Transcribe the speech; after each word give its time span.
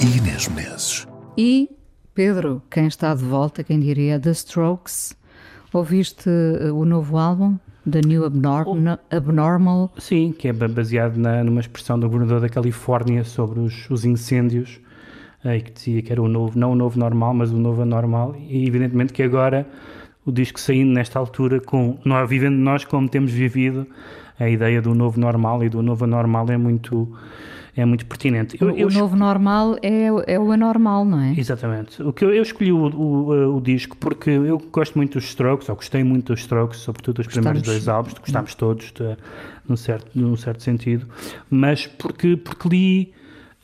e 0.00 0.18
Inês 0.18 0.48
Menezes. 0.48 1.06
E, 1.36 1.70
Pedro, 2.14 2.62
quem 2.70 2.86
está 2.86 3.14
de 3.14 3.24
volta, 3.24 3.62
quem 3.62 3.78
diria, 3.78 4.18
The 4.18 4.30
Strokes, 4.30 5.16
ouviste 5.72 6.28
uh, 6.28 6.74
o 6.74 6.84
novo 6.84 7.16
álbum? 7.16 7.56
The 7.90 8.00
New 8.06 8.24
Abnormal, 8.24 8.98
Abnormal. 9.10 9.92
Sim, 9.98 10.32
que 10.32 10.48
é 10.48 10.52
baseado 10.52 11.16
na, 11.16 11.44
numa 11.44 11.60
expressão 11.60 11.98
do 11.98 12.08
governador 12.08 12.40
da 12.40 12.48
Califórnia 12.48 13.24
sobre 13.24 13.60
os, 13.60 13.88
os 13.90 14.04
incêndios, 14.06 14.80
eh, 15.44 15.60
que 15.60 15.70
dizia 15.70 16.00
que 16.00 16.10
era 16.10 16.22
o 16.22 16.28
novo, 16.28 16.58
não 16.58 16.72
o 16.72 16.74
novo 16.74 16.98
normal, 16.98 17.34
mas 17.34 17.52
o 17.52 17.58
novo 17.58 17.82
anormal, 17.82 18.34
e 18.48 18.66
evidentemente 18.66 19.12
que 19.12 19.22
agora 19.22 19.66
o 20.24 20.32
disco 20.32 20.58
saindo 20.60 20.92
nesta 20.92 21.18
altura, 21.18 21.60
com 21.60 21.98
nós, 22.04 22.28
vivendo 22.28 22.56
nós 22.56 22.84
como 22.84 23.08
temos 23.08 23.32
vivido, 23.32 23.86
a 24.38 24.48
ideia 24.48 24.80
do 24.82 24.94
novo 24.94 25.20
normal 25.20 25.62
e 25.62 25.68
do 25.68 25.82
novo 25.82 26.04
anormal 26.04 26.48
é 26.50 26.56
muito 26.56 27.08
é 27.76 27.84
muito 27.84 28.06
pertinente. 28.06 28.56
Eu, 28.60 28.68
o, 28.68 28.78
eu, 28.78 28.88
novo 28.88 29.16
normal 29.16 29.76
é, 29.82 30.06
é 30.34 30.38
o 30.38 30.52
anormal, 30.52 31.04
não 31.04 31.20
é? 31.20 31.34
Exatamente. 31.36 32.00
O 32.02 32.12
que 32.12 32.24
eu, 32.24 32.32
eu 32.32 32.42
escolhi 32.42 32.72
o, 32.72 32.86
o, 32.86 33.56
o, 33.56 33.60
disco 33.60 33.96
porque 33.96 34.30
eu 34.30 34.58
gosto 34.70 34.96
muito 34.96 35.14
dos 35.14 35.24
Strokes, 35.24 35.68
ou 35.68 35.74
gostei 35.74 36.04
muito 36.04 36.32
dos 36.32 36.40
Strokes, 36.40 36.78
sobretudo 36.78 37.20
os 37.20 37.26
primeiros 37.26 37.62
dois 37.62 37.88
álbuns, 37.88 38.14
gostámos 38.14 38.54
todos, 38.54 38.92
de, 38.92 39.16
num, 39.68 39.76
certo, 39.76 40.08
num 40.14 40.36
certo 40.36 40.62
sentido, 40.62 41.06
mas 41.50 41.86
porque, 41.86 42.36
porque 42.36 42.68
li 42.68 43.12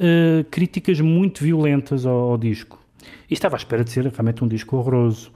uh, 0.01 0.45
críticas 0.51 1.01
muito 1.01 1.45
violentas 1.45 2.05
ao, 2.05 2.31
ao 2.31 2.39
disco. 2.39 2.81
E 3.31 3.35
estava 3.35 3.55
à 3.55 3.59
espera 3.59 3.85
de 3.85 3.91
ser 3.91 4.05
realmente 4.07 4.43
um 4.43 4.49
disco 4.49 4.77
horroroso. 4.77 5.31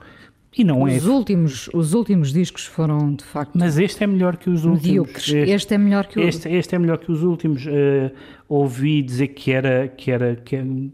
E 0.57 0.63
não 0.63 0.83
os 0.83 1.05
é. 1.05 1.09
Últimos, 1.09 1.69
os 1.73 1.93
últimos 1.93 2.31
discos 2.31 2.65
foram, 2.65 3.13
de 3.13 3.23
facto. 3.25 3.51
Mas 3.55 3.77
este 3.77 4.03
é 4.03 4.07
melhor 4.07 4.37
que 4.37 4.49
os 4.49 4.63
últimos. 4.63 5.17
Este, 5.17 5.37
este, 5.37 5.73
é 5.73 5.77
melhor 5.77 6.05
que 6.07 6.19
o 6.19 6.23
este, 6.23 6.49
este 6.49 6.75
é 6.75 6.79
melhor 6.79 6.97
que 6.97 7.11
os 7.11 7.23
últimos. 7.23 7.65
Uh, 7.65 8.11
ouvi 8.47 9.01
dizer 9.01 9.29
que 9.29 9.51
era. 9.51 9.87
Que 9.89 10.11
era 10.11 10.35
que, 10.37 10.91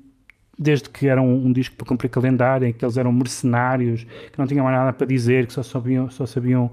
desde 0.58 0.90
que 0.90 1.08
era 1.08 1.22
um, 1.22 1.48
um, 1.48 1.52
disco 1.52 1.76
para 1.76 1.88
cumprir 1.88 2.10
calendário, 2.10 2.68
em 2.68 2.74
que 2.74 2.84
eles 2.84 2.98
eram 2.98 3.12
mercenários, 3.12 4.04
que 4.04 4.38
não 4.38 4.46
tinham 4.46 4.64
mais 4.64 4.78
nada 4.78 4.94
para 4.94 5.08
dizer, 5.08 5.48
que 5.48 5.54
só 5.54 5.64
sabiam, 5.64 6.10
só 6.10 6.26
sabiam 6.26 6.66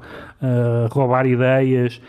uh, 0.42 0.88
roubar 0.90 1.26
ideias. 1.26 2.00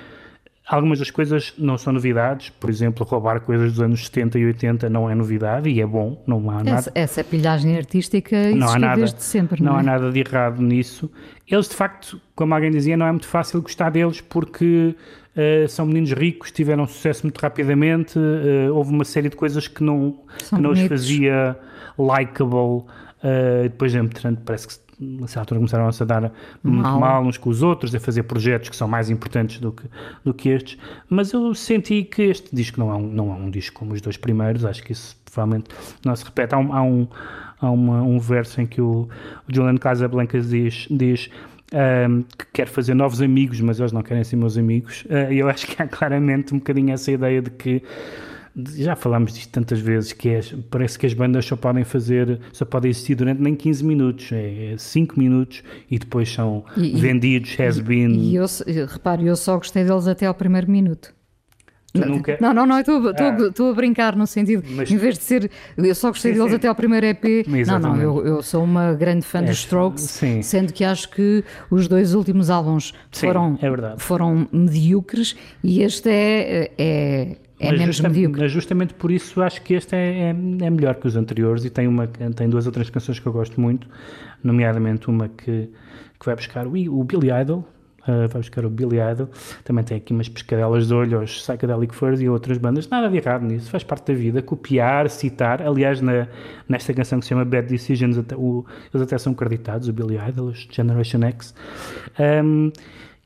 Algumas 0.69 0.99
das 0.99 1.09
coisas 1.09 1.51
não 1.57 1.79
são 1.79 1.91
novidades, 1.91 2.51
por 2.51 2.69
exemplo, 2.69 3.03
roubar 3.03 3.41
coisas 3.41 3.71
dos 3.71 3.81
anos 3.81 4.05
70 4.05 4.37
e 4.37 4.45
80 4.45 4.87
não 4.87 5.09
é 5.09 5.15
novidade 5.15 5.67
e 5.67 5.81
é 5.81 5.85
bom, 5.85 6.21
não 6.27 6.47
há 6.51 6.63
nada. 6.63 6.69
Essa, 6.77 6.91
essa 6.93 7.23
pilhagem 7.23 7.75
artística 7.75 8.51
não 8.51 8.69
há 8.69 8.77
nada, 8.77 8.97
desde 8.97 9.23
sempre, 9.23 9.63
não, 9.63 9.71
não 9.71 9.77
é? 9.79 9.81
há 9.81 9.83
nada 9.83 10.11
de 10.11 10.19
errado 10.19 10.61
nisso. 10.61 11.09
Eles, 11.47 11.67
de 11.67 11.73
facto, 11.73 12.21
como 12.35 12.53
alguém 12.53 12.69
dizia, 12.69 12.95
não 12.95 13.07
é 13.07 13.11
muito 13.11 13.27
fácil 13.27 13.63
gostar 13.63 13.89
deles 13.89 14.21
porque 14.21 14.95
uh, 15.35 15.67
são 15.67 15.87
meninos 15.87 16.11
ricos, 16.11 16.51
tiveram 16.51 16.85
sucesso 16.85 17.25
muito 17.25 17.39
rapidamente, 17.39 18.19
uh, 18.19 18.71
houve 18.71 18.91
uma 18.91 19.05
série 19.05 19.29
de 19.29 19.35
coisas 19.35 19.67
que 19.67 19.83
não, 19.83 20.19
que 20.47 20.61
não 20.61 20.69
os 20.69 20.81
fazia 20.81 21.57
likable. 21.97 22.85
Uh, 23.23 23.63
depois, 23.63 23.95
entretanto, 23.95 24.43
parece 24.45 24.67
que 24.67 24.88
a 25.23 25.27
certa 25.27 25.39
altura 25.39 25.59
começaram 25.59 25.87
a 25.87 25.91
se 25.91 26.03
dar 26.05 26.31
muito 26.63 26.83
mal. 26.83 26.99
mal. 26.99 27.23
uns 27.23 27.37
com 27.37 27.49
os 27.49 27.63
outros, 27.63 27.93
a 27.95 27.99
fazer 27.99 28.23
projetos 28.23 28.69
que 28.69 28.75
são 28.75 28.87
mais 28.87 29.09
importantes 29.09 29.59
do 29.59 29.71
que, 29.71 29.83
do 30.23 30.33
que 30.33 30.49
estes, 30.49 30.77
mas 31.09 31.31
eu 31.31 31.53
senti 31.55 32.03
que 32.03 32.23
este 32.23 32.53
disco 32.53 32.79
não 32.79 32.91
é, 32.91 32.95
um, 32.95 33.07
não 33.07 33.31
é 33.31 33.35
um 33.35 33.49
disco 33.49 33.79
como 33.79 33.93
os 33.93 34.01
dois 34.01 34.17
primeiros, 34.17 34.65
acho 34.65 34.83
que 34.83 34.91
isso 34.91 35.15
provavelmente 35.25 35.69
não 36.03 36.15
se 36.15 36.25
repete. 36.25 36.53
Há 36.53 36.57
um, 36.57 36.73
há 36.73 36.81
um, 36.81 37.07
há 37.61 37.71
uma, 37.71 38.01
um 38.01 38.19
verso 38.19 38.61
em 38.61 38.65
que 38.65 38.81
o, 38.81 39.07
o 39.47 39.53
Julian 39.53 39.77
Casablancas 39.77 40.49
diz, 40.49 40.87
diz 40.89 41.29
um, 41.73 42.23
que 42.23 42.45
quer 42.53 42.67
fazer 42.67 42.93
novos 42.93 43.21
amigos, 43.21 43.61
mas 43.61 43.79
eles 43.79 43.91
não 43.91 44.01
querem 44.01 44.23
ser 44.23 44.35
meus 44.35 44.57
amigos. 44.57 45.05
Uh, 45.05 45.31
eu 45.31 45.47
acho 45.47 45.67
que 45.67 45.81
há 45.81 45.87
claramente 45.87 46.53
um 46.53 46.57
bocadinho 46.57 46.91
essa 46.93 47.11
ideia 47.11 47.41
de 47.41 47.51
que 47.51 47.81
já 48.75 48.95
falámos 48.95 49.33
disto 49.33 49.51
tantas 49.51 49.79
vezes, 49.79 50.13
que 50.13 50.29
é, 50.29 50.41
parece 50.69 50.97
que 50.97 51.05
as 51.05 51.13
bandas 51.13 51.45
só 51.45 51.55
podem 51.55 51.83
fazer, 51.83 52.39
só 52.51 52.65
podem 52.65 52.91
existir 52.91 53.15
durante 53.15 53.41
nem 53.41 53.55
15 53.55 53.83
minutos, 53.83 54.31
é 54.31 54.75
5 54.77 55.15
é 55.15 55.19
minutos 55.19 55.63
e 55.89 55.99
depois 55.99 56.31
são 56.31 56.63
e, 56.77 56.99
vendidos, 56.99 57.59
has 57.59 57.79
been. 57.79 58.11
E 58.13 58.35
eu, 58.35 58.45
repare, 58.87 59.25
eu 59.25 59.35
só 59.35 59.57
gostei 59.57 59.83
deles 59.83 60.07
até 60.07 60.25
ao 60.25 60.33
primeiro 60.33 60.69
minuto. 60.69 61.13
Nunca... 61.93 62.37
Não, 62.39 62.53
não, 62.53 62.67
não, 62.67 62.79
estou 62.79 63.67
ah. 63.67 63.71
a 63.71 63.73
brincar 63.73 64.15
no 64.15 64.27
sentido, 64.27 64.63
Mas... 64.69 64.91
em 64.91 64.97
vez 64.97 65.17
de 65.17 65.23
ser, 65.23 65.51
eu 65.75 65.95
só 65.95 66.09
gostei 66.09 66.31
sim, 66.31 66.37
deles 66.37 66.51
sim. 66.51 66.57
até 66.57 66.67
ao 66.67 66.75
primeiro 66.75 67.05
EP. 67.07 67.47
Não, 67.65 67.79
não, 67.79 67.99
eu, 67.99 68.25
eu 68.25 68.43
sou 68.43 68.63
uma 68.63 68.93
grande 68.93 69.25
fã 69.25 69.39
é, 69.39 69.43
dos 69.43 69.57
Strokes, 69.57 70.03
sim. 70.03 70.41
sendo 70.43 70.71
que 70.71 70.83
acho 70.83 71.09
que 71.09 71.43
os 71.71 71.87
dois 71.87 72.13
últimos 72.13 72.51
álbuns 72.51 72.93
foram, 73.11 73.57
é 73.61 73.97
foram 73.97 74.47
medíocres 74.51 75.35
e 75.63 75.81
este 75.81 76.09
é, 76.09 76.71
é 76.77 77.37
é 77.59 77.71
mas, 77.71 77.81
justa, 77.81 78.09
mas 78.09 78.51
justamente 78.51 78.93
por 78.93 79.11
isso 79.11 79.41
acho 79.41 79.61
que 79.61 79.73
este 79.73 79.93
é, 79.93 80.19
é, 80.21 80.29
é, 80.29 80.69
melhor 80.69 80.95
que 80.95 81.05
os 81.05 81.17
anteriores 81.17 81.65
e 81.65 81.69
tem, 81.69 81.87
uma, 81.87 82.07
tem 82.07 82.49
duas 82.49 82.65
ou 82.65 82.71
três 82.71 82.89
canções 82.89 83.19
que 83.19 83.27
eu 83.27 83.33
gosto 83.33 83.59
muito, 83.59 83.87
nomeadamente 84.41 85.09
uma 85.09 85.27
que, 85.27 85.69
que 86.17 86.25
vai 86.25 86.35
buscar 86.35 86.65
o, 86.65 86.71
o 86.71 87.03
Billy 87.03 87.29
Idol, 87.29 87.67
uh, 88.03 88.29
vai 88.29 88.41
buscar 88.41 88.63
o 88.63 88.69
Billy 88.69 88.97
Idol, 88.99 89.29
também 89.65 89.83
tem 89.83 89.97
aqui 89.97 90.13
umas 90.13 90.29
pescadelas 90.29 90.87
de 90.87 90.93
olho 90.93 91.19
aos 91.19 91.41
Psychedelic 91.41 91.93
Furs 91.93 92.21
e 92.21 92.29
outras 92.29 92.57
bandas, 92.57 92.87
nada 92.87 93.09
de 93.09 93.17
errado 93.17 93.43
nisso, 93.43 93.69
faz 93.69 93.83
parte 93.83 94.13
da 94.13 94.17
vida, 94.17 94.41
copiar, 94.41 95.09
citar, 95.09 95.61
aliás 95.61 95.99
na, 95.99 96.29
nesta 96.67 96.93
canção 96.93 97.19
que 97.19 97.25
se 97.25 97.29
chama 97.29 97.43
Bad 97.43 97.67
Decisions, 97.67 98.17
até, 98.17 98.37
o, 98.37 98.65
eles 98.93 99.05
até 99.05 99.17
são 99.17 99.33
creditados, 99.33 99.89
o 99.89 99.91
Billy 99.91 100.17
Idol, 100.29 100.47
os 100.47 100.65
Generation 100.71 101.23
X, 101.23 101.53
um, 102.41 102.71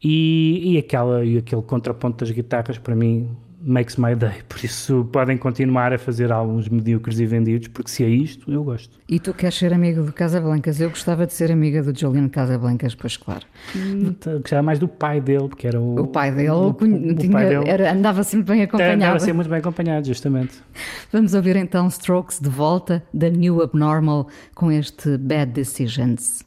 e, 0.03 0.73
e, 0.73 0.77
aquela, 0.79 1.23
e 1.23 1.37
aquele 1.37 1.61
contraponto 1.61 2.25
das 2.25 2.31
guitarras 2.31 2.79
para 2.79 2.95
mim 2.95 3.29
makes 3.65 3.95
my 3.97 4.15
day. 4.15 4.41
Por 4.47 4.63
isso 4.63 5.07
podem 5.11 5.37
continuar 5.37 5.93
a 5.93 5.97
fazer 5.97 6.31
álbuns 6.31 6.67
medíocres 6.67 7.19
e 7.19 7.25
vendidos, 7.25 7.67
porque 7.69 7.89
se 7.89 8.03
é 8.03 8.09
isto, 8.09 8.51
eu 8.51 8.63
gosto. 8.63 8.99
E 9.07 9.19
tu 9.19 9.33
queres 9.33 9.55
ser 9.55 9.73
amigo 9.73 10.03
do 10.03 10.11
Casablancas? 10.11 10.79
Eu 10.79 10.89
gostava 10.89 11.25
de 11.25 11.33
ser 11.33 11.51
amiga 11.51 11.81
do 11.81 11.97
Julian 11.97 12.27
Casablancas, 12.27 12.95
pois 12.95 13.17
claro. 13.17 13.45
Hum, 13.75 14.15
gostava 14.41 14.61
mais 14.61 14.79
do 14.79 14.87
pai 14.87 15.21
dele, 15.21 15.47
porque 15.47 15.67
era 15.67 15.79
o. 15.79 16.01
O 16.01 16.07
pai 16.07 16.31
dele, 16.31 16.49
o, 16.49 16.73
tinha, 16.73 17.29
o 17.29 17.31
pai 17.31 17.49
dele 17.49 17.69
era, 17.69 17.91
andava 17.91 18.23
sempre 18.23 18.53
bem 18.53 18.63
acompanhado. 18.63 18.95
Andava 18.95 19.19
sempre 19.19 19.33
muito 19.33 19.49
bem 19.49 19.59
acompanhado, 19.59 20.07
justamente. 20.07 20.61
Vamos 21.11 21.33
ouvir 21.33 21.55
então 21.55 21.87
Strokes 21.87 22.39
de 22.39 22.49
volta 22.49 23.03
da 23.13 23.29
New 23.29 23.61
Abnormal 23.61 24.27
com 24.53 24.71
este 24.71 25.17
Bad 25.17 25.51
Decisions. 25.51 26.43